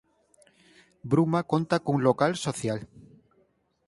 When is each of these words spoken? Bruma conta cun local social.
Bruma 1.11 1.41
conta 1.53 1.81
cun 1.85 1.97
local 2.07 2.31
social. 2.47 2.79